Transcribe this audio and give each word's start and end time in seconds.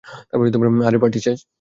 আরে, 0.87 0.97
পার্টি 0.99 1.19
শেষ? 1.21 1.41